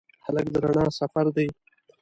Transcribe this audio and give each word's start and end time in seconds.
هلک 0.25 0.45
د 0.53 0.55
رڼا 0.63 0.85
سفر 0.99 1.25
دی. 1.35 1.47